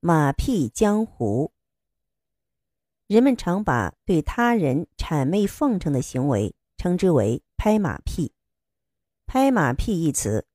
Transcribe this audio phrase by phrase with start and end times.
[0.00, 1.52] 马屁江湖。
[3.08, 8.32] 人们常把对他人谄媚奉承的行为称之为“拍马屁”。
[9.26, 10.46] 拍马屁一词，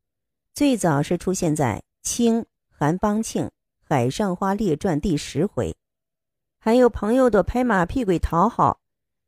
[0.53, 3.47] 最早是出现在清韩邦庆
[3.81, 5.75] 《海上花列传》第十回。
[6.57, 8.79] 还有朋友的拍马屁鬼讨好，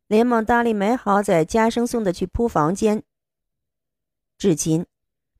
[0.07, 3.03] 连忙搭理买好在家生送的去铺房间。
[4.37, 4.85] 至今，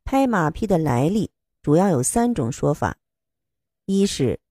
[0.04, 1.32] 拍马屁的来历
[1.62, 2.98] 主要有三种说法：
[3.86, 4.42] 一是。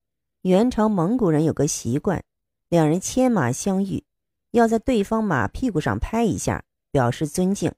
[0.44, 2.22] 元朝蒙古人有个习惯，
[2.68, 4.04] 两人牵马相遇，
[4.50, 7.72] 要在对方马屁股上拍一下，表示尊敬。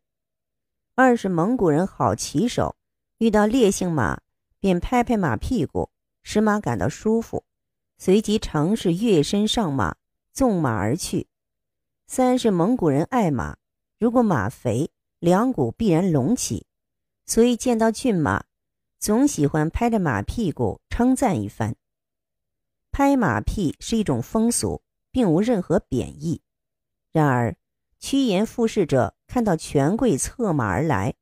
[0.97, 2.75] 二是蒙古人好骑手，
[3.19, 4.19] 遇到烈性马，
[4.59, 5.91] 便拍拍马屁股，
[6.25, 7.45] 使马感到舒服，
[7.99, 9.95] 随即乘势跃身上马，
[10.33, 11.29] 纵马而去。
[12.09, 13.57] 三是蒙古人爱马，
[14.01, 14.91] 如果马肥，
[15.21, 16.67] 两股必然隆起，
[17.27, 18.43] 所以见到骏马，
[18.99, 21.77] 总喜欢拍着马屁股称赞一番。
[22.97, 26.41] 拍马屁是一种风俗，并无任何贬义。
[27.13, 27.55] 然而，
[27.99, 31.13] 趋炎附势者看到权贵策马而来，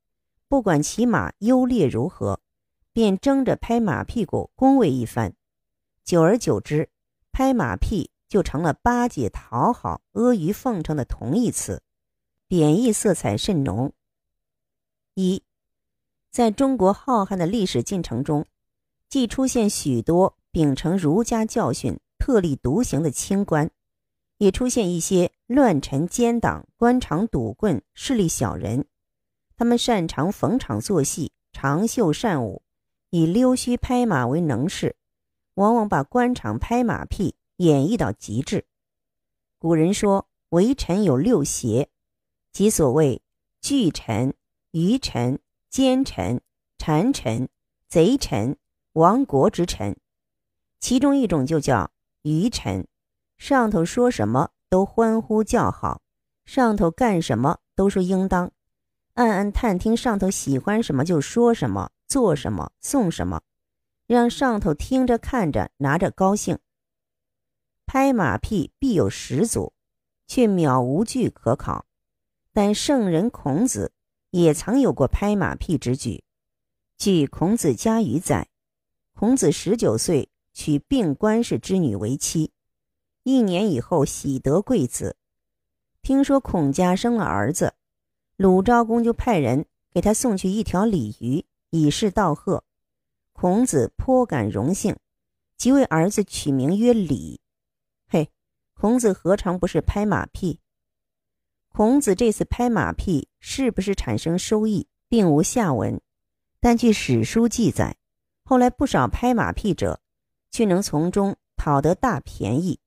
[0.47, 2.39] 不管骑马优劣如何，
[2.93, 5.35] 便争着拍马屁股恭维一番。
[6.05, 6.89] 久而久之，
[7.33, 11.83] 拍马屁就成了巴结、讨好、阿谀奉承的同义词，
[12.47, 13.91] 贬义色彩甚浓。
[15.15, 15.43] 一，
[16.31, 18.45] 在中国浩瀚的历史进程中，
[19.09, 20.37] 既出现许多。
[20.55, 23.69] 秉承儒家教训、特立独行的清官，
[24.37, 28.87] 也出现一些乱臣奸党、官场赌棍、势力小人。
[29.57, 32.63] 他们擅长逢场作戏、长袖善舞，
[33.09, 34.95] 以溜须拍马为能事，
[35.55, 38.65] 往往把官场拍马屁演绎到极致。
[39.59, 41.89] 古人说：“为臣有六邪”，
[42.53, 43.21] 即所谓
[43.59, 44.33] 巨臣、
[44.71, 45.37] 愚臣、
[45.69, 46.39] 奸臣、
[46.77, 47.49] 谗臣、
[47.89, 48.57] 贼臣、
[48.93, 49.97] 亡国之臣。
[50.87, 51.89] 其中一种就叫
[52.21, 52.87] 愚臣，
[53.39, 56.03] 上头说什么都欢呼叫好，
[56.45, 58.51] 上头干什么都说应当，
[59.15, 63.41] 暗暗探听上头喜欢什么就说什么，做什么送什么，
[64.05, 66.59] 让上头听着看着拿着高兴。
[67.87, 69.73] 拍马屁必有始祖，
[70.27, 71.87] 却渺无据可考。
[72.53, 73.91] 但圣人孔子
[74.29, 76.23] 也曾有过拍马屁之举。
[76.95, 78.49] 据《孔子家语》载，
[79.15, 80.29] 孔子十九岁。
[80.55, 82.53] 娶病官氏之女为妻，
[83.23, 85.17] 一年以后喜得贵子。
[86.01, 87.73] 听说孔家生了儿子，
[88.37, 92.63] 鲁昭公就派人给他送去一条鲤鱼，以示道贺。
[93.33, 94.95] 孔子颇感荣幸，
[95.57, 97.41] 即为儿子取名曰礼。
[98.07, 98.31] 嘿，
[98.73, 100.61] 孔子何尝不是拍马屁？
[101.67, 105.99] 孔子这次拍马屁是不是产生收益，并无下文。
[106.61, 107.97] 但据史书记载，
[108.45, 109.99] 后来不少拍马屁者。
[110.55, 112.79] 却能从中讨得大便宜。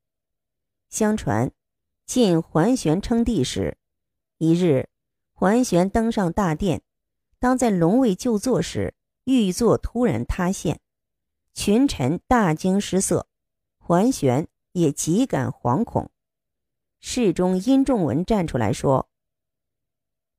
[0.89, 1.53] 相传，
[2.06, 3.77] 晋桓玄称帝时，
[4.39, 4.89] 一日，
[5.34, 6.81] 桓玄登上大殿，
[7.39, 10.81] 当在龙位就坐时，玉座突然塌陷，
[11.53, 13.29] 群臣大惊失色，
[13.77, 16.11] 桓玄也极感惶恐。
[17.00, 19.11] 侍中殷仲文站出来说：“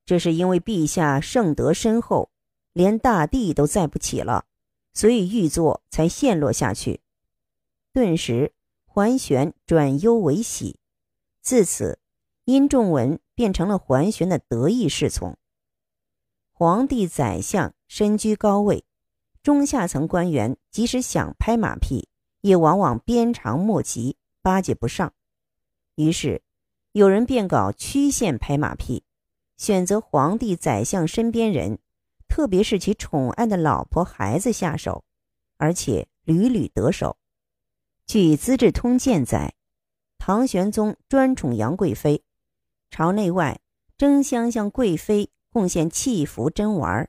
[0.04, 2.32] 这是因为陛下圣德深厚，
[2.74, 4.48] 连大地都载不起了，
[4.96, 7.02] 所以玉座才陷落下去。”
[8.00, 8.54] 顿时，
[8.86, 10.80] 桓玄转忧为喜。
[11.42, 12.00] 自此，
[12.46, 15.38] 殷仲文变成了桓玄的得意侍从。
[16.54, 18.86] 皇帝、宰相身居高位，
[19.44, 22.08] 中下层官员即使想拍马屁，
[22.40, 25.14] 也往往鞭长莫及，巴结不上。
[25.96, 26.42] 于是，
[26.94, 29.04] 有人便搞曲线拍马屁，
[29.58, 31.80] 选择皇帝、宰相身边人，
[32.30, 35.04] 特别是其宠爱的老婆、孩子下手，
[35.58, 37.18] 而且屡屡得手。
[38.10, 39.54] 据《资治通鉴》载，
[40.18, 42.24] 唐玄宗专宠杨贵妃，
[42.90, 43.62] 朝内外
[44.00, 47.08] 争相向贵妃贡献器服珍玩。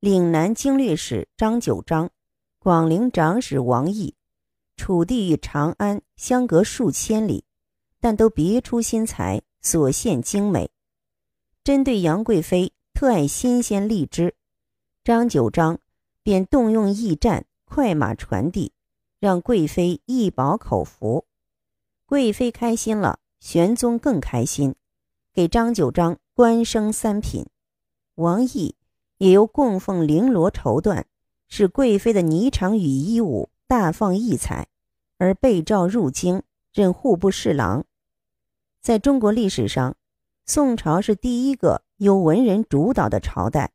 [0.00, 2.10] 岭南经略使张九章、
[2.58, 4.14] 广陵长史王毅，
[4.78, 7.44] 楚地与长安相隔数千里，
[8.00, 10.70] 但都别出心裁，所献精美。
[11.62, 14.34] 针对杨贵妃特爱新鲜荔枝，
[15.04, 15.78] 张九章
[16.22, 18.72] 便动用驿站快马传递。
[19.20, 21.26] 让贵妃一饱口福，
[22.06, 24.76] 贵妃开心了，玄宗更开心，
[25.34, 27.44] 给张九章官升三品。
[28.14, 28.76] 王毅
[29.16, 31.02] 也由供奉绫罗绸缎，
[31.48, 34.68] 使贵妃的霓裳羽衣舞大放异彩，
[35.18, 37.84] 而被召入京任户部侍郎。
[38.80, 39.96] 在中国历史上，
[40.46, 43.72] 宋朝是第一个由文人主导的朝代。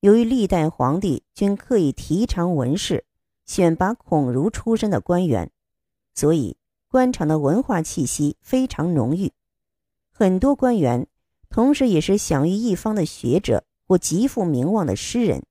[0.00, 3.04] 由于历代皇帝均刻意提倡文士。
[3.46, 5.50] 选拔孔儒出身的官员，
[6.14, 6.56] 所以
[6.88, 9.32] 官场的文化气息非常浓郁。
[10.12, 11.06] 很多官员
[11.48, 15.44] 同时也是享誉一方的学者或极负名望的诗人，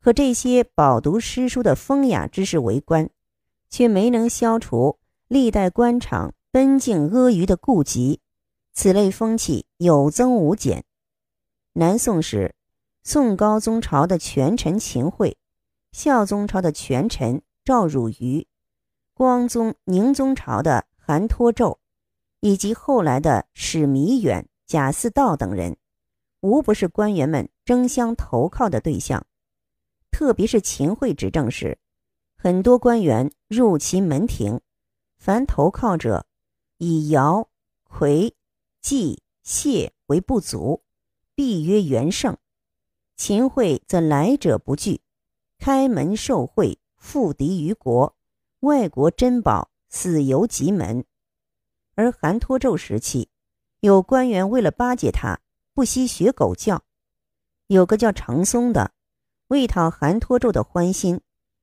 [0.00, 3.10] 可这些饱读诗书的风雅之士为官，
[3.68, 8.20] 却没能消除历代官场奔竞阿谀的痼疾，
[8.72, 10.84] 此类风气有增无减。
[11.72, 12.54] 南宋时，
[13.02, 15.36] 宋高宗朝的权臣秦桧，
[15.92, 18.46] 孝宗朝的权臣赵汝愚，
[19.14, 21.78] 光宗、宁宗朝的韩托胄，
[22.40, 25.76] 以及后来的史弥远、贾似道等人，
[26.40, 29.26] 无不是官员们争相投靠的对象。
[30.10, 31.78] 特别是秦桧执政时，
[32.36, 34.60] 很多官员入其门庭，
[35.18, 36.26] 凡投靠者，
[36.78, 37.48] 以尧、
[37.88, 38.32] 夔、
[38.80, 40.82] 季、谢为不足。
[41.34, 42.36] 必曰元圣，
[43.16, 45.00] 秦桧则来者不拒，
[45.60, 48.16] 开门受贿，复敌于国，
[48.60, 51.04] 外国珍宝死犹极门。
[51.94, 53.28] 而韩托胄时期，
[53.80, 55.38] 有官员为了巴结他，
[55.74, 56.82] 不惜学狗叫。
[57.66, 58.92] 有个叫程松的，
[59.48, 61.20] 为讨韩托胄的欢心，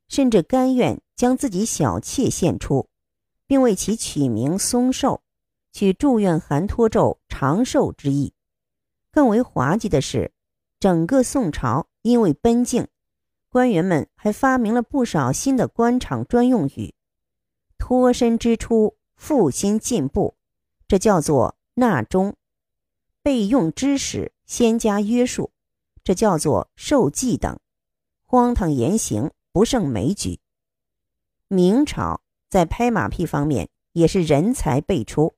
[0.07, 2.87] 甚至甘愿将自己小妾献出，
[3.47, 5.23] 并为其取名松寿，
[5.73, 8.35] 取祝愿韩托胄长寿之意。
[9.11, 10.31] 更为滑稽的是，
[10.79, 12.87] 整个宋朝因为奔竞，
[13.57, 16.93] 官员们还发明了不少新的官场专用语：
[17.79, 20.35] 脱身之初，复心进步，
[20.87, 22.33] 这叫做纳中；
[23.23, 25.51] 备用之时，先加约束，
[26.03, 27.59] 这叫做受祭等。
[28.27, 30.39] 荒唐言行不胜枚举。
[31.47, 35.33] 明朝在拍马屁方面也是人才辈出。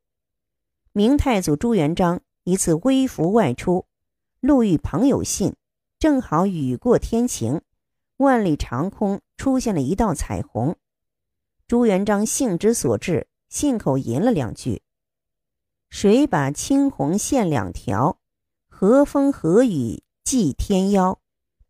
[0.92, 2.20] 明太祖朱元璋。
[2.44, 3.86] 一次微服外出，
[4.42, 5.56] 路遇朋友信，
[6.00, 7.62] 正好雨过天晴，
[8.20, 10.76] 万里长空出现了一道彩虹。
[11.70, 14.82] 朱元璋兴之所至，信口吟了两句
[15.90, 18.20] ：“谁把青红线两条？
[18.68, 21.22] 和风和雨祭天妖？”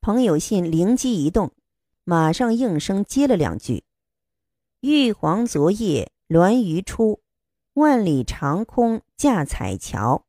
[0.01, 1.51] 朋友信灵机一动，
[2.03, 3.83] 马上应声接了两句
[4.81, 7.21] ：“玉皇昨夜鸾鱼出，
[7.73, 10.25] 万里长空架彩桥。”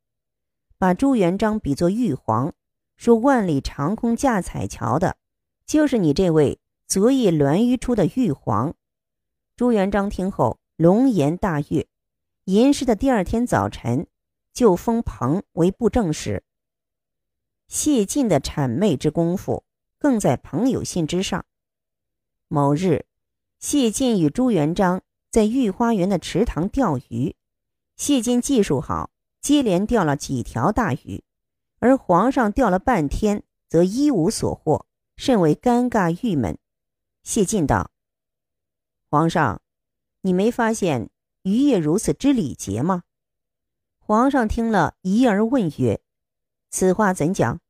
[0.76, 2.52] 把朱元璋比作玉皇，
[2.98, 5.16] 说万里长空架彩桥的，
[5.70, 6.58] 就是你这位
[6.88, 8.74] 昨夜鸾鱼出的玉皇。
[9.54, 11.86] 朱元璋听后龙颜大悦，
[12.46, 14.08] 吟诗的第二天早晨，
[14.52, 16.42] 就封彭为布政使。
[17.68, 19.62] 谢晋的谄媚之功夫，
[19.96, 21.44] 更在彭有信之上。
[22.48, 23.06] 某日，
[23.60, 25.00] 谢晋与朱元璋
[25.30, 27.36] 在御花园的池塘钓鱼，
[27.96, 29.10] 谢晋技术好。
[29.40, 31.22] 接连钓了几条大鱼，
[31.78, 34.84] 而皇上钓了半天，则一无所获，
[35.20, 36.56] 甚为尴尬郁闷。
[37.22, 37.90] 谢晋道
[39.10, 39.60] ：“皇上，
[40.22, 41.10] 你没发现
[41.42, 43.02] 鱼也如此之礼节吗？”
[44.00, 46.00] 皇上听了，疑而问曰
[46.70, 47.60] ：“此话怎讲？”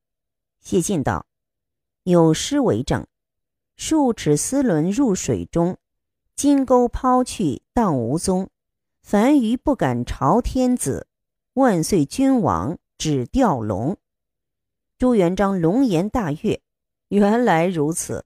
[0.62, 1.26] 谢晋道
[2.04, 3.04] ：“有诗为证
[3.74, 5.76] ：‘数尺丝纶入水中，
[6.36, 8.48] 金钩抛去荡无踪。
[9.02, 11.08] 凡鱼不敢朝天子。’”
[11.54, 13.96] 万岁君王只钓龙，
[14.96, 16.62] 朱元璋龙颜大悦。
[17.10, 18.24] 原来如此。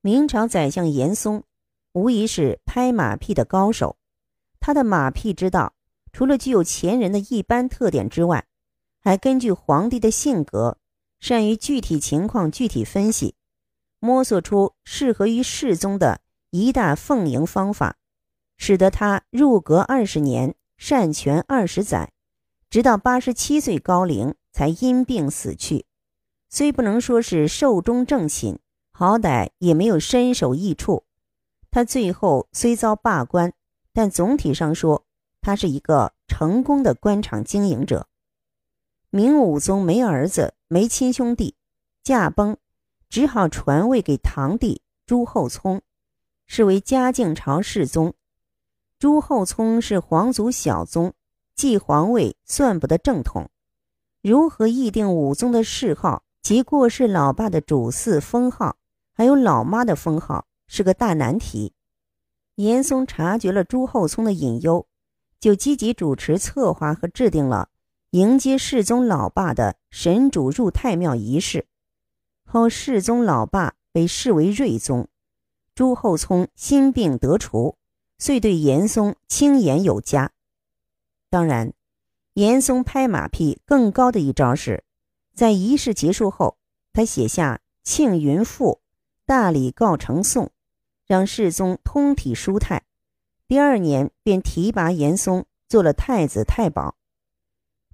[0.00, 1.44] 明朝宰相严嵩，
[1.92, 3.96] 无疑是拍马屁的高手。
[4.58, 5.74] 他的马屁之道，
[6.12, 8.46] 除了具有前人的一般特点之外，
[8.98, 10.78] 还根据皇帝的性格，
[11.20, 13.36] 善于具体情况具体分析，
[14.00, 16.20] 摸索出适合于世宗的
[16.50, 17.96] 一大奉迎方法，
[18.58, 20.54] 使得他入阁二十年。
[20.76, 22.12] 善权二十载，
[22.68, 25.86] 直到八十七岁高龄才因病死去。
[26.56, 28.60] 虽不能说是寿终正寝，
[28.92, 31.02] 好歹也没有身首异处。
[31.72, 33.52] 他最后虽遭罢官，
[33.92, 35.04] 但总体上说，
[35.40, 38.06] 他是一个成功的官场经营者。
[39.10, 41.56] 明武宗没儿子，没亲兄弟，
[42.04, 42.56] 驾崩，
[43.08, 45.82] 只好传位给堂弟朱厚熜，
[46.46, 48.14] 是为嘉靖朝世宗。
[49.00, 51.14] 朱厚熜是皇族小宗，
[51.56, 53.50] 继皇位算不得正统。
[54.22, 58.76] 如何议定武宗的谥号及过世老爸的主祀封号，
[59.14, 61.72] 还有老妈的封号，是个大难题。
[62.56, 64.86] 严嵩察觉了朱厚熜的隐忧，
[65.40, 67.70] 就积极主持策划和制定了
[68.10, 71.66] 迎接世宗老爸的神主入太庙仪式。
[72.44, 75.08] 后世宗老爸被视为睿宗，
[75.74, 77.78] 朱厚熜心病得除。
[78.18, 80.30] 遂对严嵩轻言有加。
[81.30, 81.72] 当然，
[82.34, 84.84] 严嵩拍马屁更高的一招是，
[85.34, 86.56] 在仪式结束后，
[86.92, 88.80] 他写下《庆云赋》，
[89.26, 90.52] 大礼告呈颂，
[91.06, 92.84] 让世宗通体舒泰。
[93.48, 96.96] 第二年便提拔严嵩做了太子太保。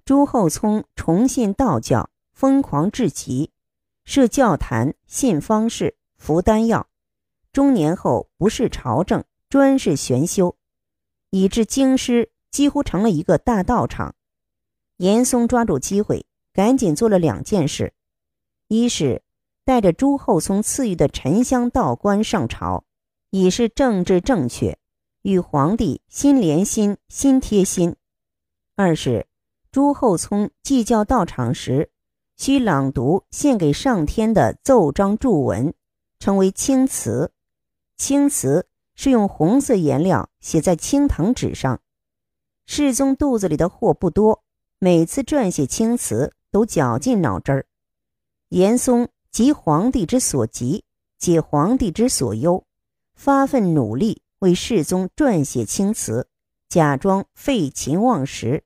[0.05, 3.51] 朱厚熜崇信道教，疯狂至极，
[4.05, 6.87] 设教坛，信方士，服丹药。
[7.51, 10.55] 中年后不事朝政，专事玄修，
[11.31, 14.15] 以致京师几乎成了一个大道场。
[14.97, 17.93] 严嵩抓住机会，赶紧做了两件事：
[18.67, 19.23] 一是
[19.63, 22.83] 带着朱厚熜赐予的沉香道观上朝，
[23.29, 24.77] 以示政治正确，
[25.21, 27.93] 与皇帝心连心，心贴心；
[28.75, 29.27] 二是。
[29.71, 31.91] 朱厚熜祭教道场时，
[32.35, 35.73] 需朗读献给上天的奏章祝文，
[36.19, 37.31] 称为青词。
[37.95, 41.79] 青词是用红色颜料写在青藤纸上。
[42.65, 44.43] 世宗肚子里的货不多，
[44.77, 47.65] 每次撰写青词都绞尽脑汁儿。
[48.49, 50.83] 严嵩急皇帝之所急，
[51.17, 52.65] 解皇帝之所忧，
[53.15, 56.27] 发奋努力为世宗撰写青词，
[56.67, 58.63] 假装废寝忘食。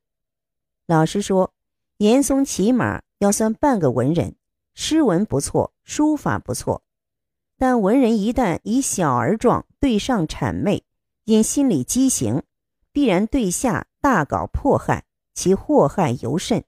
[0.87, 1.53] 老实说，
[1.97, 4.35] 严嵩起码要算半个文人，
[4.73, 6.83] 诗文不错，书法不错。
[7.57, 10.83] 但文人一旦以小儿状对上谄媚，
[11.23, 12.43] 因心理畸形，
[12.91, 16.65] 必然对下大搞迫害，其祸害尤甚。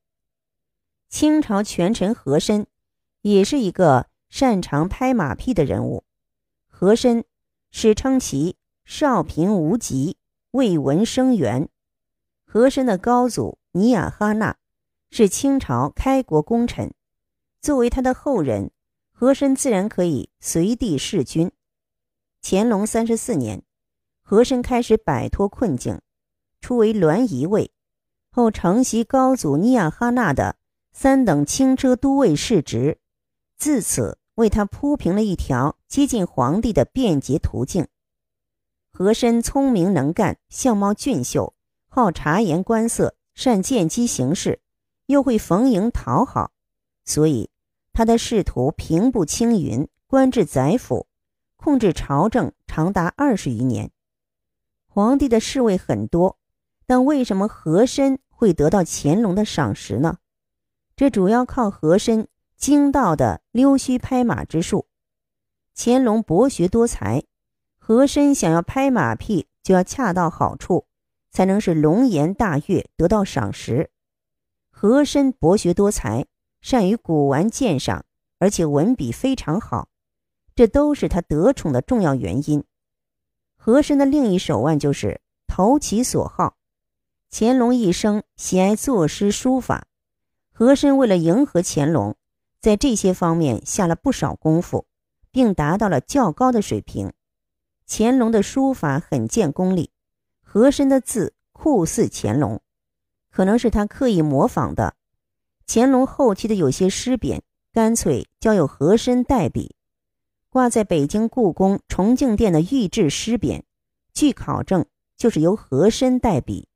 [1.10, 2.68] 清朝权臣和珅，
[3.22, 6.04] 也是一个擅长拍马屁的人物。
[6.68, 7.24] 和珅
[7.72, 10.18] 史称其少贫无极，
[10.52, 11.70] 未闻生源。
[12.46, 13.58] 和珅的高祖。
[13.74, 14.58] 尼亚哈纳
[15.12, 16.96] 是清朝开国功臣，
[17.62, 18.72] 作为他的后人，
[19.12, 21.52] 和珅自然可以随地弑君。
[22.42, 23.62] 乾隆三十四年，
[24.24, 26.02] 和珅开始摆脱困境，
[26.60, 27.72] 初为栾仪尉，
[28.32, 30.57] 后承袭高祖尼亚哈纳的
[31.00, 32.98] 三等轻车都尉世职，
[33.56, 37.88] 自此为他铺平了一条接近皇帝的便捷途径。
[38.90, 41.54] 和珅聪明能干，相貌俊秀，
[41.88, 43.16] 好察言观色。
[43.36, 44.60] 善见机行事，
[45.06, 46.52] 又会逢迎讨好，
[47.06, 47.52] 所以
[47.94, 51.06] 他的仕途平步青云，官至宰辅，
[51.58, 53.92] 控制朝政长达二十余年。
[54.88, 56.40] 皇帝的侍卫很多，
[56.88, 60.18] 但为什么和珅会得到乾隆的赏识呢？
[60.98, 62.28] 这主要靠和珅
[62.58, 64.88] 精到的溜须拍马之术。
[65.76, 67.24] 乾隆博学多才，
[67.78, 70.86] 和珅想要拍马屁，就要恰到好处。
[71.30, 73.92] 才能使龙颜大悦，得到赏识。
[74.72, 76.26] 和珅博学多才，
[76.62, 78.06] 善于古玩鉴赏，
[78.40, 79.90] 而且文笔非常好，
[80.56, 82.64] 这都是他得宠的重要原因。
[83.56, 86.56] 和珅的另一手腕就是投其所好。
[87.30, 89.87] 乾隆一生喜爱作诗书法，
[90.58, 92.16] 和珅为了迎合乾隆，
[92.60, 94.88] 在这些方面下了不少功夫，
[95.30, 97.14] 并达到了较高的水平。
[97.88, 99.92] 乾隆的书法很见功力。
[100.42, 102.60] 和珅的字酷似乾隆，
[103.30, 104.96] 可能是他刻意模仿的。
[105.68, 109.76] 乾隆后期的有些诗匾，干脆交由和珅代笔。
[110.50, 113.62] 挂在北京故宫崇敬殿的御制诗匾，
[114.12, 116.64] 据考证就是由和珅代笔。《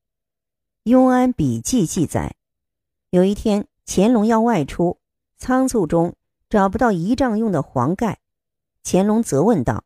[0.83, 2.35] 雍安笔记》记载，
[3.09, 5.01] 有一天乾隆要外出，
[5.37, 6.15] 仓促中
[6.49, 8.21] 找不到仪仗用的黄盖，
[8.85, 9.83] 乾隆责问道：“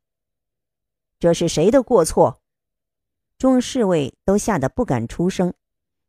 [1.18, 2.40] 这是谁的过错？”
[3.40, 5.56] 众侍卫都吓得不敢出声，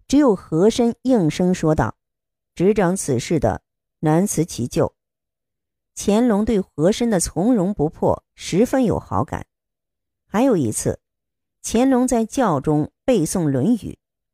[0.07, 1.97] 只有和珅应声说道
[2.55, 3.63] ：“执掌此事的
[4.01, 4.95] 难辞其咎。”
[5.97, 9.47] 乾隆对和珅的从容不迫十分有好感。
[10.27, 11.01] 还有一次，
[11.63, 13.77] 乾隆在轿中背诵《论语》，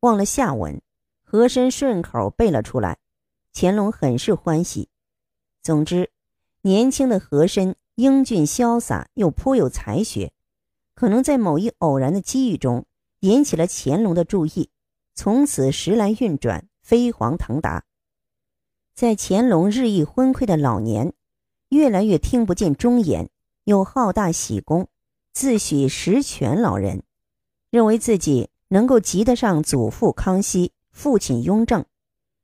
[0.00, 0.83] 忘了下文，
[1.23, 2.99] 和珅顺口背了出来，
[3.55, 4.89] 乾隆很是欢喜。
[5.63, 6.11] 总之，
[6.63, 10.33] 年轻的和珅英俊潇洒，又颇有才学。
[10.95, 12.85] 可能在某一偶然的机遇中，
[13.21, 14.71] 引起了乾隆的注意，
[15.15, 17.85] 从此时来运转，飞黄腾达。
[18.95, 21.13] 在乾隆日益昏聩的老年，
[21.71, 23.31] 越来越听不见忠言，
[23.65, 24.89] 又好大喜功，
[25.33, 27.03] 自诩实权老人，
[27.71, 31.85] 认为自己能够及得上祖父康熙、父亲雍正，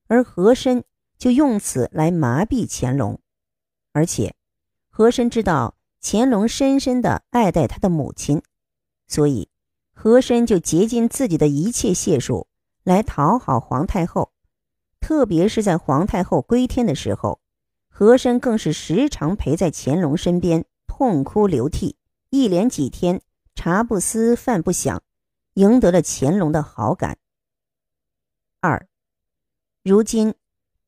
[0.07, 0.85] 而和珅
[1.19, 3.21] 就用此来麻痹乾隆，
[3.93, 4.35] 而且
[4.89, 5.75] 和珅知道。
[6.01, 8.41] 乾隆深深的爱戴他的母亲，
[9.09, 9.49] 所以
[9.93, 12.47] 和珅就竭尽自己的一切解数
[12.85, 14.33] 来讨好皇太后。
[15.01, 17.41] 特别是在皇太后归天的时候，
[17.91, 21.97] 和珅更是时常陪在乾隆身边痛哭流涕，
[22.31, 23.21] 一连几天
[23.57, 25.03] 茶不思饭不想，
[25.55, 27.19] 赢得了乾隆的好感。
[28.61, 28.87] 二，
[29.83, 30.35] 如今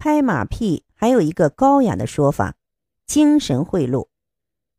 [0.00, 2.56] 拍马屁还有一个高雅的说法：
[3.04, 4.08] 精神贿赂。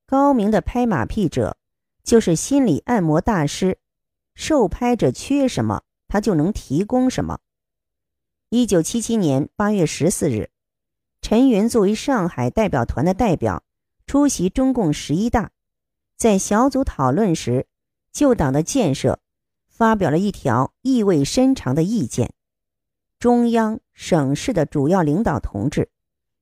[0.08, 1.58] 高明的拍马屁者，
[2.04, 3.78] 就是心理按摩大师，
[4.34, 7.38] 受拍者缺什么，他就能提供什么。
[8.50, 10.50] 一九七七年八月十四日，
[11.22, 13.62] 陈云作为上海代表团的代表
[14.08, 15.52] 出席中共十一大，
[16.18, 17.68] 在小组讨论时，
[18.12, 19.20] 就党的建设
[19.70, 22.34] 发表了一条意味深长的意见：
[23.20, 25.92] 中央、省市的主要领导同志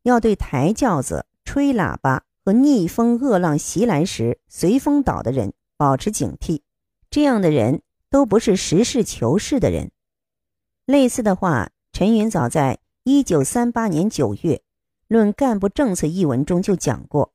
[0.03, 2.23] 要对抬轿子、吹喇叭。
[2.45, 6.61] 和逆风恶浪袭来时随风倒的人保持警惕，
[7.11, 9.91] 这样的人都不是实事求是的人。
[10.85, 14.55] 类似的话，陈云早在一九三八年九月
[15.07, 17.33] 《论干部政策》一文中就讲过：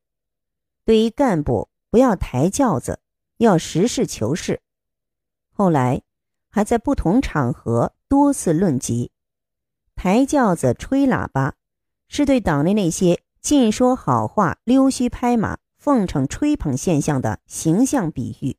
[0.84, 2.98] 对于干部，不要抬轿子，
[3.36, 4.62] 要实事求是。
[5.52, 6.02] 后来
[6.50, 9.12] 还在不同场合多次论及，
[9.94, 11.54] 抬轿子、吹喇叭，
[12.08, 13.20] 是对党内那些。
[13.40, 18.56] 尽说好话、溜须拍马、奉承吹捧现象的形象比喻，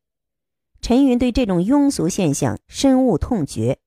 [0.79, 3.79] 陈云对这种庸俗现象深恶痛绝，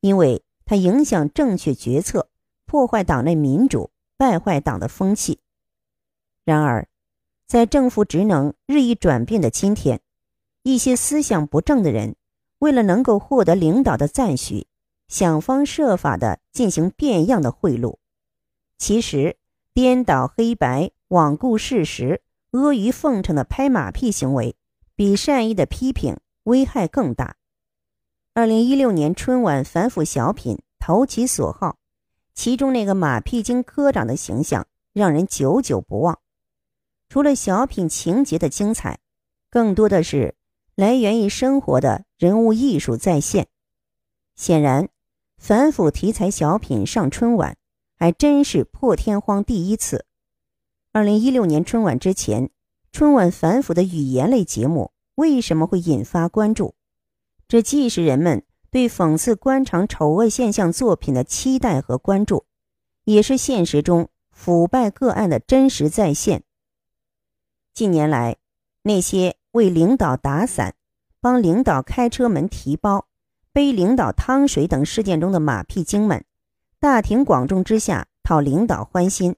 [0.00, 2.28] 因为它影响正确决策，
[2.66, 5.38] 破坏党内民主，败坏党的风气。
[6.44, 6.88] 然而，
[7.46, 10.00] 在政府职能日益转变的今天，
[10.64, 12.16] 一些思想不正的人，
[12.58, 14.66] 为了能够获得领导的赞许，
[15.12, 17.98] 想方设法的进行变样的贿赂，
[18.78, 19.36] 其实。
[19.74, 24.54] 颠倒黑白、罔顾事实、阿谀奉承的拍马屁行为，
[24.94, 27.36] 比善意的批评危害更大。
[28.34, 31.78] 二零一六年春晚反腐小品投其所好，
[32.34, 36.18] 其中那个马屁精科长的形象让人久久不忘。
[37.08, 38.98] 除了小品情节的精彩，
[39.48, 40.34] 更多的是
[40.74, 43.48] 来源于生活的人物艺术再现。
[44.34, 44.90] 显然，
[45.42, 47.56] 反腐题材小品上春晚。
[47.96, 50.06] 还真是破天荒第一次。
[50.92, 52.50] 二零一六年春晚之前，
[52.90, 56.74] 春晚反腐的语言类节目为什么会引发关注？
[57.46, 62.46] 这既是人们对讽刺官场丑恶现象作品的期待和关注，
[63.04, 66.42] 也是现实中腐败个案的真实再现。
[67.72, 68.36] 近年来，
[68.82, 70.74] 那些为领导打伞、
[71.20, 73.06] 帮领导开车门提包、
[73.52, 76.24] 背领导汤水等事件中的马屁精们。
[76.80, 79.36] 大庭广众之下讨领导欢心，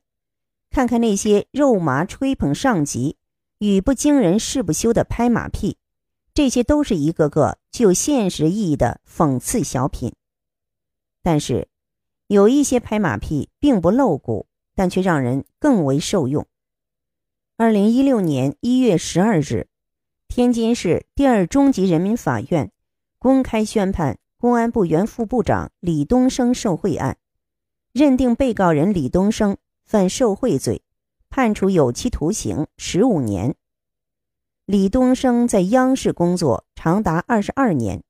[0.71, 3.19] 看看那些肉麻吹捧上级、
[3.59, 5.77] 语不惊人誓不休的拍马屁，
[6.33, 10.15] 这些都是一个个具有现实意义的讽刺小品。
[11.23, 11.69] 但是，
[12.29, 16.47] 有一些拍马屁并不露骨，但却让人更为受用。
[17.57, 19.69] 二零一六年一月十二日，
[20.29, 22.73] 天津市第二中级人民法院
[23.25, 27.17] 公开宣判公安部原副部长李东升受贿案。
[27.91, 29.57] 认定被告人李东升
[29.87, 30.83] 犯受贿罪，
[31.31, 33.57] 判处有期徒刑十五年。
[34.67, 38.05] 李东升在央视工作长达二十二年，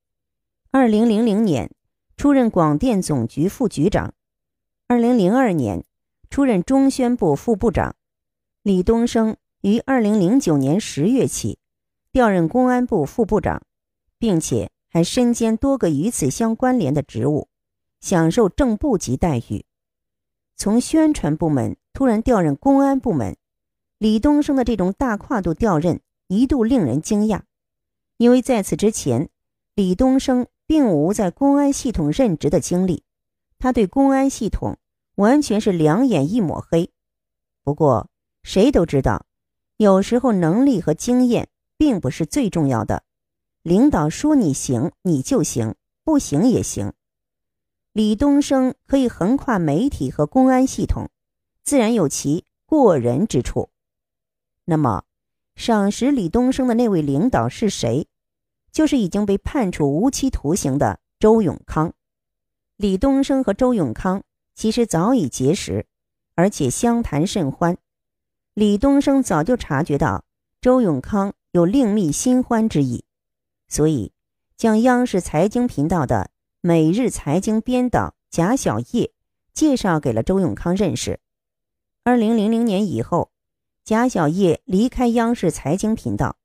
[0.72, 1.70] 二零零零年
[2.16, 4.14] 出任广电总局副局长，
[4.88, 5.84] 二零零二年
[6.28, 7.94] 出任中宣部副部长。
[8.64, 11.60] 李东升于二零零九年十月起
[12.10, 13.62] 调任公安部副部长，
[14.18, 17.48] 并且还身兼多个与此相关联的职务，
[18.00, 19.64] 享受正部级待遇。
[20.54, 23.36] 从宣传部门突然调任公安部门，
[23.98, 27.40] 李东升的这种大跨度调任一度令人惊讶，
[28.18, 29.28] 因为在此之前，
[29.74, 33.02] 李东升并无在公安系统任职的经历，
[33.58, 34.78] 他对公安系统
[35.16, 36.92] 完全是两眼一抹黑。
[37.64, 38.08] 不过，
[38.44, 39.26] 谁都知道，
[39.76, 43.02] 有时候能力和经验并不是最重要的，
[43.64, 45.74] 领导说你行，你就行，
[46.04, 46.92] 不行也行。
[47.94, 51.08] 李东升可以横跨媒体和公安系统，
[51.62, 53.70] 自然有其过人之处。
[54.66, 55.04] 那么，
[55.56, 58.06] 赏识李东升的那位领导是谁？
[58.70, 61.94] 就是已经被判处无期徒刑的周永康。
[62.76, 64.24] 李东升和周永康
[64.54, 65.86] 其实早已结识，
[66.34, 67.78] 而且相谈甚欢。
[68.52, 70.22] 李东升早就察觉到
[70.60, 73.04] 周永康有另觅新欢之意，
[73.68, 74.12] 所以
[74.56, 76.30] 将央视财经频道的。
[76.66, 79.12] 每日财经编导贾小叶
[79.52, 81.20] 介绍给了周永康认识。
[82.04, 83.32] 二零零零年以后，
[83.84, 86.38] 贾小叶离开央视财经频道，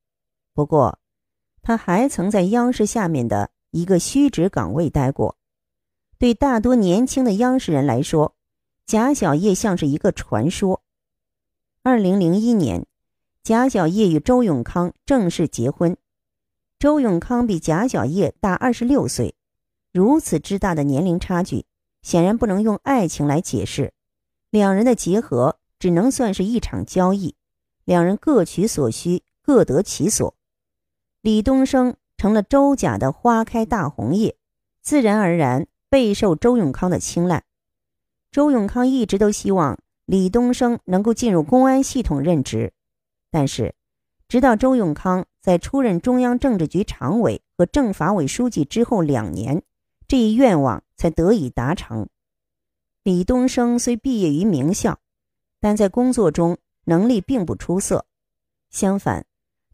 [0.52, 0.98] 不过
[1.62, 5.38] 他还曾在央视下面的一个虚职岗位待过。
[6.18, 8.36] 对大多年轻的央视人来说，
[8.84, 10.82] 贾小叶像是一个传说。
[11.82, 12.86] 二零零一年，
[13.42, 15.96] 贾小叶与周永康正式结婚。
[16.80, 19.34] 周永康比贾小叶大二十六岁。
[19.92, 21.66] 如此之大的年龄差距，
[22.00, 23.92] 显然不能用爱情来解释。
[24.48, 27.36] 两人的结合只能算是一场交易，
[27.84, 30.34] 两人各取所需，各得其所。
[31.20, 34.38] 李东升成了周家的花开大红叶，
[34.80, 37.44] 自然而然备受周永康的青睐。
[38.30, 42.72] 周永康一直都希望李东升能够进入公安系统任职，
[43.30, 43.74] 但是，
[44.30, 49.64] 直到周永康在出任中央政治局常委和政法委书记之后两年，
[50.06, 52.08] 这一愿望才得以达成。
[53.02, 55.00] 李东升虽毕业于名校，
[55.58, 58.06] 但在工作中能力并不出色，
[58.70, 59.26] 相反，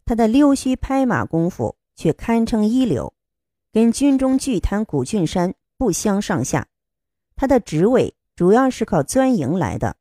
[0.03, 3.13] 他的溜须拍马功夫却堪称一流，
[3.71, 6.67] 跟军中巨贪古俊山不相上下。
[7.35, 8.15] 他的职位。
[8.35, 9.95] 主要是靠钻营来的，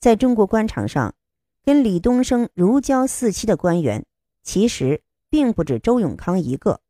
[0.00, 1.14] 在中国官场上，
[1.68, 4.06] 跟李东升如胶似漆的官员，
[4.42, 6.80] 其实并不止周永康一个。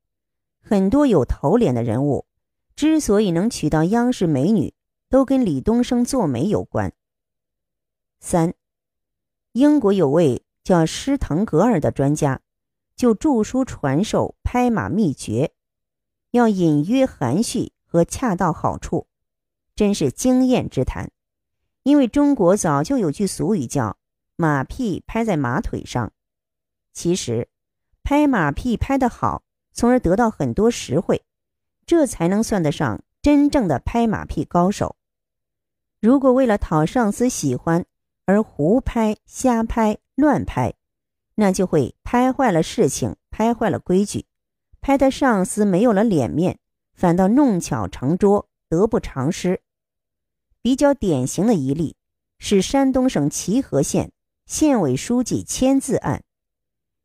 [0.61, 2.27] 很多有头脸的人物，
[2.77, 4.73] 之所以能娶到央视美女，
[5.09, 6.93] 都跟李东升做媒有关。
[8.21, 8.55] 三，
[9.51, 12.41] 英国有位叫施滕格尔的专家，
[12.95, 15.51] 就著书传授拍马秘诀，
[16.31, 19.09] 要隐约含蓄和恰到好处。
[19.75, 21.11] 真是经验之谈，
[21.83, 23.98] 因为中国早就有句俗语叫
[24.41, 26.13] “马屁拍在马腿上”。
[26.95, 27.49] 其实，
[28.05, 31.25] 拍马屁拍得好，从而得到很多实惠，
[31.85, 34.95] 这才能算得上真正的拍马屁高手。
[36.01, 37.85] 如果为了讨上司喜欢
[38.27, 40.75] 而胡拍、瞎拍、乱拍，
[41.35, 44.27] 那就会拍坏了事情，拍坏了规矩，
[44.81, 46.61] 拍得上司没有了脸面，
[46.95, 49.63] 反倒弄巧成拙，得不偿失。
[50.63, 51.97] 比较典型的一例
[52.39, 54.13] 是山东省齐河县
[54.49, 56.25] 县委书记签字案。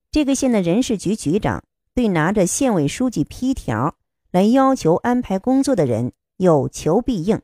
[0.10, 3.96] 这个县的人事局局长对拿着县委书记批条
[4.32, 7.42] 来要求安排工作的人有求必应，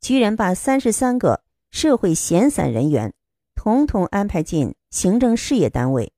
[0.00, 3.14] 居然把三十三个社会闲散人员
[3.54, 6.12] 统统安排进行政事业单位。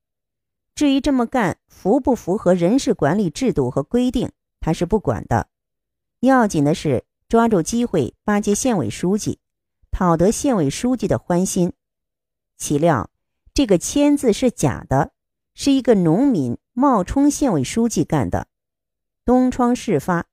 [0.74, 5.48] 至于这么干符不符合人事管理制度和规定，他是不管的。
[6.20, 7.04] 要紧的是。
[7.28, 9.38] 抓住机会巴结县委书记，
[9.90, 11.72] 讨得县委书记的欢心。
[12.62, 13.10] 岂料
[13.52, 15.10] 这个签字是假的，
[15.52, 18.46] 是一个农民冒充县委书记干的。
[19.24, 20.26] 东窗事发，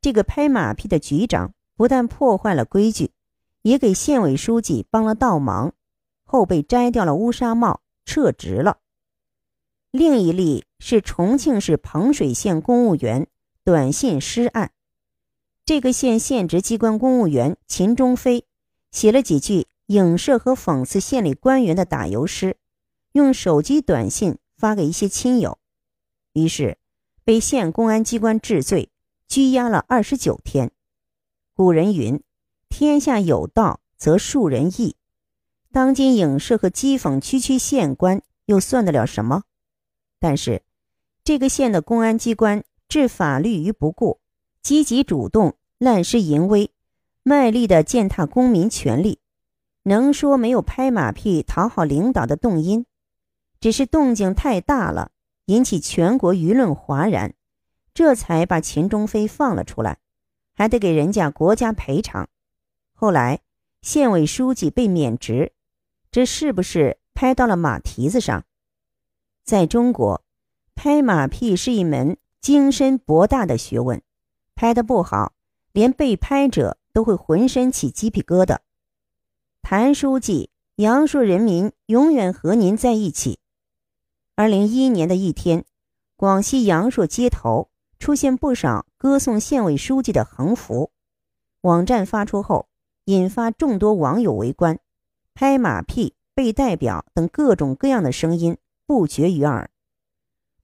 [0.00, 3.10] 这个拍马屁的局长不但破坏了规矩，
[3.62, 5.74] 也给县委书记帮了倒忙，
[6.22, 8.78] 后被摘掉了乌纱帽，撤职了。
[9.90, 13.26] 另一例是重庆市彭水县公务员
[13.64, 14.70] 短信失案。
[15.66, 18.46] 这个县县直机关公务员秦中飞
[18.92, 22.56] 写了几句影射和讽刺县里官员的打油诗，
[23.12, 25.58] 用手机短信发给一些亲友，
[26.32, 26.78] 于是
[27.24, 28.90] 被县公安机关治罪，
[29.28, 30.70] 拘押了二十九天。
[31.54, 32.22] 古人云
[32.68, 34.96] ：“天下有道则庶人义。”
[35.72, 39.44] 当今影射和讥讽区区县官，又算得了什么？
[40.18, 40.62] 但是，
[41.24, 44.20] 这个县的公安机关置法律于不顾。
[44.62, 46.70] 积极主动、滥施淫威、
[47.24, 49.18] 卖力的践踏公民权利，
[49.84, 52.86] 能说没有拍马屁讨好领导的动因？
[53.60, 55.10] 只是动静太大了，
[55.46, 57.34] 引起全国舆论哗然，
[57.94, 59.98] 这才把秦中飞放了出来，
[60.54, 62.28] 还得给人家国家赔偿。
[62.92, 63.40] 后来
[63.80, 65.52] 县委书记被免职，
[66.10, 68.44] 这是不是拍到了马蹄子上？
[69.44, 70.24] 在中国，
[70.74, 74.00] 拍马屁是一门精深博大的学问。
[74.54, 75.32] 拍的不好，
[75.72, 78.58] 连被拍者都会浑身起鸡皮疙瘩。
[79.74, 83.38] 谭书记，阳朔人民永远和您在一起。
[84.34, 85.64] 二零一一年的一天，
[86.14, 90.90] 广西阳朔街头出现不少歌颂县委书记的横幅，
[91.62, 92.68] 网站发出后，
[93.06, 94.78] 引发众多网友围观，
[95.32, 99.70] 拍马屁、被代表等各种各样的声音不绝于耳。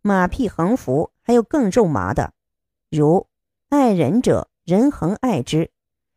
[0.02, 2.34] 马屁横幅还有更肉麻的，
[2.90, 3.26] 如。
[3.70, 5.70] 爱人者，人恒爱之。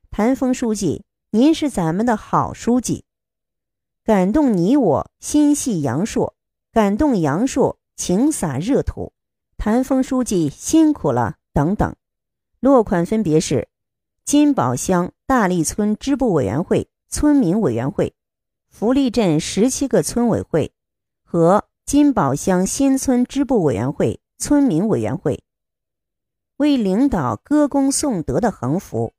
[0.09, 3.05] 谭峰书记，您是咱们的好书记，
[4.03, 6.35] 感动你我心系阳朔，
[6.73, 9.13] 感动阳朔情洒热土。
[9.55, 11.95] 谭峰书记辛苦了，等等。
[12.59, 13.69] 落款分别是：
[14.25, 18.13] 金宝乡大利村支部委员会村民委员会、
[18.67, 20.73] 福利镇十七个村委会
[21.23, 25.41] 和金宝乡新村支部委员会村民委员会。
[26.57, 29.13] 为领导歌功颂德的横幅，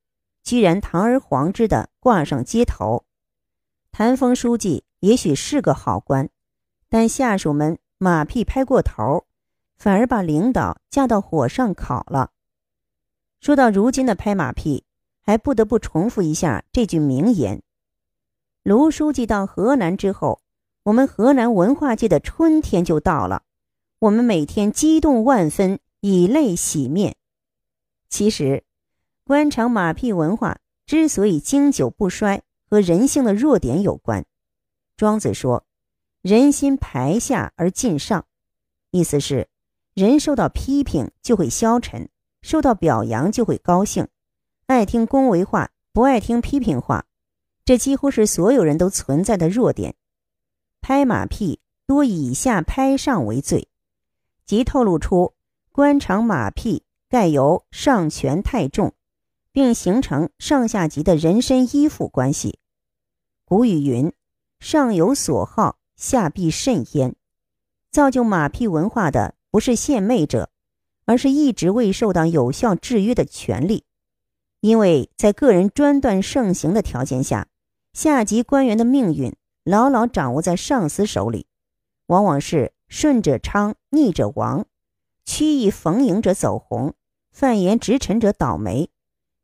[0.44, 3.05] 居然堂而皇之的挂上街头。
[3.93, 6.29] 谭峰书记也许是个好官，
[6.88, 9.27] 但下属们马屁拍过头，
[9.77, 12.33] 反而把领导架到火上烤了。
[13.41, 14.85] 说到如今的拍马屁，
[15.21, 17.62] 还不得不重复一下这句名言：
[18.65, 20.41] 卢书记到河南之后，
[20.83, 23.45] 我们河南文化界的春天就到了。
[24.01, 27.15] 我们每天激动万分，以泪洗面。
[28.09, 28.65] 其实，
[29.23, 30.59] 官场马屁文化
[30.92, 34.26] 之所以经久不衰，和人性的弱点有关。
[34.94, 35.64] 庄子说
[36.20, 38.26] ：“人心排下而尽上”，
[38.92, 39.48] 意思是，
[39.94, 42.11] 人受到批评就会消沉，
[42.42, 44.07] 受到表扬就会高兴，
[44.66, 47.07] 爱听恭维话，不爱听批评话。
[47.64, 49.94] 这几乎是所有人都存在的弱点。
[50.83, 53.66] 拍马屁多以下拍上为最。
[54.44, 55.33] 即透露出
[55.70, 58.92] 官场马屁盖由上权太重，
[59.53, 62.59] 并形成上下级的人身依附关系。
[63.45, 64.12] 古语云
[64.59, 67.15] ：“上有所好，下必甚焉。”
[67.93, 70.51] 造就马屁文化的不是献媚者，
[71.05, 73.85] 而是一直未受到有效制约的权力。
[74.61, 77.49] 因为在个人专断盛行的条件下，
[77.93, 79.35] 下级官员的命运
[79.65, 81.47] 牢牢掌握在上司手里，
[82.07, 82.73] 往往是。
[82.88, 84.67] 顺者昌，逆者亡；
[85.25, 86.93] 曲意逢迎者走红，
[87.31, 88.91] 犯言直陈者倒霉。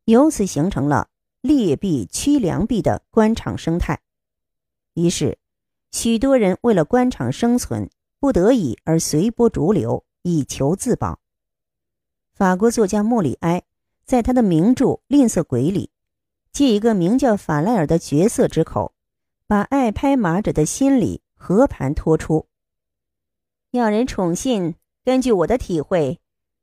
[0.09, 1.11] 由此形成了
[1.43, 4.01] 劣币驱良币的官场生态。
[4.95, 5.37] 于是，
[5.93, 11.21] 许多人为了官场生存，不得已而随波逐流，以求自保。
[12.33, 13.65] 法国作家莫里埃
[14.07, 15.91] 在他的名著《吝啬鬼》里，
[16.53, 18.95] 借一个名叫法莱尔的角色之口，
[19.47, 22.47] 把爱拍马者的心理和盘托出。
[23.73, 26.19] 要人宠信，根据我的体会，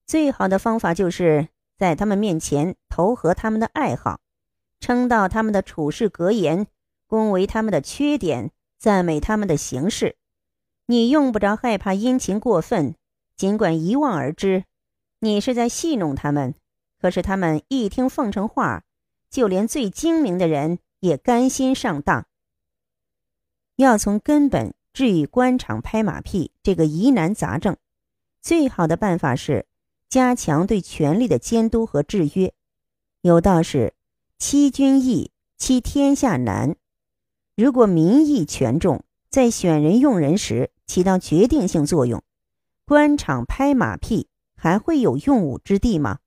[0.07, 4.19] 最好的方法就是在他们面前投合他们的爱好，
[4.79, 6.67] 称道他们的处事格言，
[7.07, 10.15] 恭维他们的缺点，赞美他们的行事。
[10.87, 12.95] 你用不着害怕殷勤过分，
[13.35, 14.63] 尽管一望而知，
[15.19, 16.55] 你是在戏弄他们。
[17.01, 18.83] 可是他们一听奉承话，
[19.29, 22.25] 就连最精明的人也甘心上当。
[23.75, 24.73] 要从根本。
[24.95, 27.75] 治愈官场拍马屁这个疑难杂症，
[28.41, 29.65] 最好的办法是
[30.09, 32.53] 加强对权力的监督和制约。
[33.21, 33.93] 有道是
[34.37, 36.75] ：“欺君易，欺天下难。”
[37.55, 42.21] 如果民意权重在选人用人时起到决定性作用，
[42.85, 46.19] 官场拍马屁还会有用武之地吗？